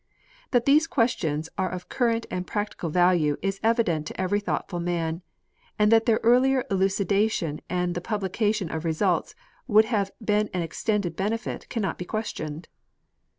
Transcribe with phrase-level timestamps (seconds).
[0.49, 5.21] That these questions are of current and practical value is evident to every thoughtful man,
[5.77, 9.35] and that their earlier elucida tion and the publication of results
[9.67, 12.67] would have been an extended benefit cannot be questioned.